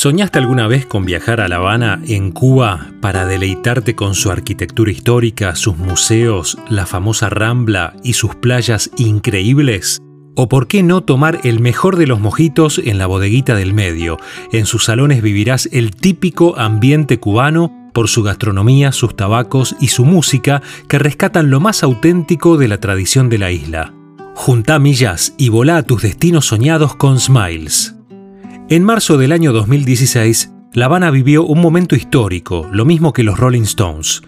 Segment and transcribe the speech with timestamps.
[0.00, 4.90] ¿Soñaste alguna vez con viajar a La Habana, en Cuba, para deleitarte con su arquitectura
[4.90, 10.00] histórica, sus museos, la famosa Rambla y sus playas increíbles?
[10.36, 14.16] ¿O por qué no tomar el mejor de los mojitos en la bodeguita del medio?
[14.52, 20.06] En sus salones vivirás el típico ambiente cubano por su gastronomía, sus tabacos y su
[20.06, 23.92] música que rescatan lo más auténtico de la tradición de la isla.
[24.34, 27.99] Junta millas y volá a tus destinos soñados con Smiles.
[28.72, 33.36] En marzo del año 2016, La Habana vivió un momento histórico, lo mismo que los
[33.36, 34.22] Rolling Stones.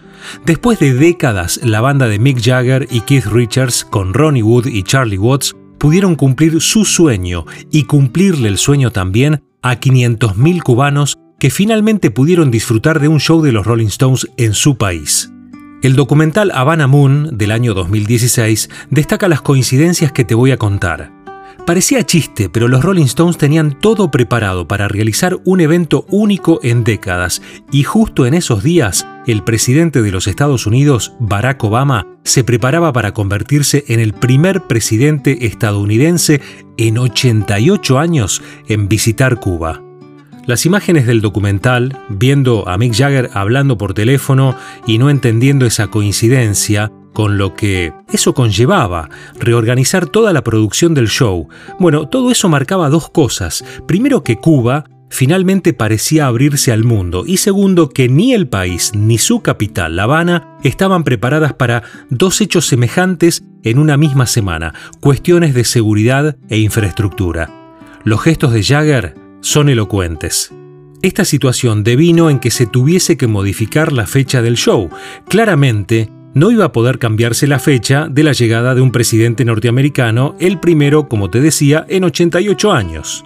[0.45, 4.83] Después de décadas, la banda de Mick Jagger y Keith Richards, con Ronnie Wood y
[4.83, 11.49] Charlie Watts, pudieron cumplir su sueño y cumplirle el sueño también a 500.000 cubanos que
[11.49, 15.31] finalmente pudieron disfrutar de un show de los Rolling Stones en su país.
[15.83, 21.22] El documental Havana Moon del año 2016 destaca las coincidencias que te voy a contar.
[21.65, 26.83] Parecía chiste, pero los Rolling Stones tenían todo preparado para realizar un evento único en
[26.83, 32.43] décadas, y justo en esos días, el presidente de los Estados Unidos, Barack Obama, se
[32.43, 36.41] preparaba para convertirse en el primer presidente estadounidense
[36.77, 39.81] en 88 años en visitar Cuba.
[40.45, 45.87] Las imágenes del documental, viendo a Mick Jagger hablando por teléfono y no entendiendo esa
[45.87, 51.47] coincidencia, con lo que eso conllevaba, reorganizar toda la producción del show.
[51.79, 53.63] Bueno, todo eso marcaba dos cosas.
[53.87, 59.19] Primero que Cuba finalmente parecía abrirse al mundo y segundo que ni el país ni
[59.19, 65.53] su capital, La Habana, estaban preparadas para dos hechos semejantes en una misma semana, cuestiones
[65.53, 67.51] de seguridad e infraestructura.
[68.03, 70.51] Los gestos de Jagger son elocuentes.
[71.03, 74.89] Esta situación devino en que se tuviese que modificar la fecha del show.
[75.27, 80.35] Claramente, no iba a poder cambiarse la fecha de la llegada de un presidente norteamericano,
[80.39, 83.23] el primero, como te decía, en 88 años.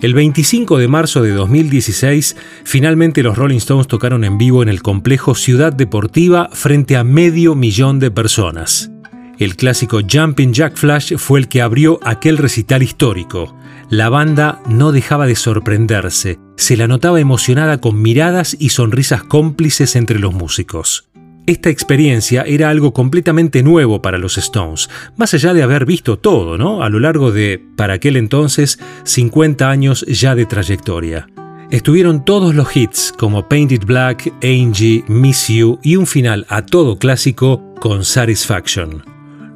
[0.00, 4.82] El 25 de marzo de 2016, finalmente los Rolling Stones tocaron en vivo en el
[4.82, 8.90] complejo Ciudad Deportiva frente a medio millón de personas.
[9.38, 13.56] El clásico Jumping Jack Flash fue el que abrió aquel recital histórico.
[13.88, 19.96] La banda no dejaba de sorprenderse, se la notaba emocionada con miradas y sonrisas cómplices
[19.96, 21.08] entre los músicos.
[21.46, 26.56] Esta experiencia era algo completamente nuevo para los Stones, más allá de haber visto todo,
[26.56, 26.82] ¿no?
[26.82, 31.28] A lo largo de, para aquel entonces, 50 años ya de trayectoria.
[31.70, 36.98] Estuvieron todos los hits como Painted Black, Angie, Miss You y un final a todo
[36.98, 39.04] clásico con Satisfaction.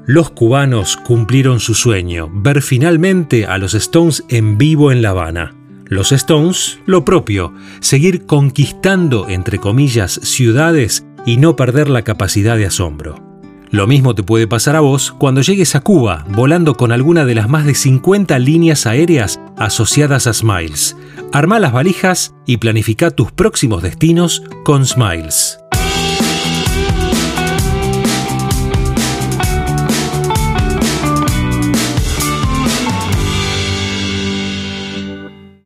[0.05, 5.55] Los cubanos cumplieron su sueño, ver finalmente a los Stones en vivo en La Habana.
[5.87, 12.67] Los Stones, lo propio, seguir conquistando, entre comillas, ciudades y no perder la capacidad de
[12.67, 13.29] asombro.
[13.71, 17.35] Lo mismo te puede pasar a vos cuando llegues a Cuba volando con alguna de
[17.35, 20.97] las más de 50 líneas aéreas asociadas a Smiles.
[21.33, 25.59] Arma las valijas y planifica tus próximos destinos con Smiles.